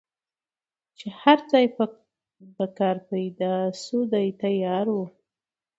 چي 0.97 1.07
هر 1.21 1.37
ځای 1.51 1.65
به 2.57 2.65
کار 2.77 2.97
پیدا 3.09 3.53
سو 3.83 3.97
دی 4.11 4.27
تیار 4.41 4.87
وو 4.93 5.05